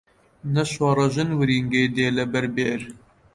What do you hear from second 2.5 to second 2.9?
بێر